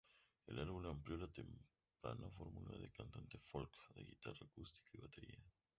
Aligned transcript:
El 0.47 0.57
álbum 0.57 0.83
amplió 0.87 1.15
la 1.15 1.27
temprana 1.27 2.27
fórmula 2.31 2.75
de 2.75 2.89
cantante 2.89 3.37
folk 3.37 3.71
de 3.93 4.03
guitarras 4.03 4.41
acústicas 4.41 4.95
y 4.95 4.99
batería. 5.03 5.43